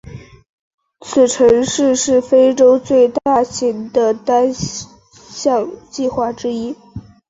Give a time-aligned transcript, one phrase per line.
[1.01, 6.75] 此城市是非洲最大型的单项计划之一。